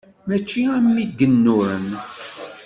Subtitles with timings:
[0.27, 1.85] Mačči am yigennuren.